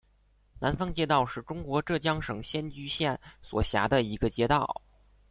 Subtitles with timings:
[0.59, 4.81] 南峰街道是中国浙江省仙居县所辖的一个街道。